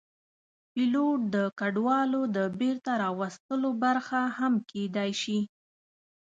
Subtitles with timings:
[0.71, 5.39] پیلوټ د کډوالو د بېرته راوستلو برخه هم کېدی شي.